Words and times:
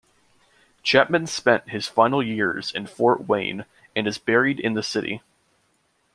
Chapman 0.81 1.27
spent 1.27 1.69
his 1.69 1.87
final 1.87 2.23
years 2.23 2.71
in 2.71 2.87
Fort 2.87 3.27
Wayne 3.29 3.65
and 3.95 4.07
is 4.07 4.17
buried 4.17 4.59
in 4.59 4.73
the 4.73 4.81
city. 4.81 5.21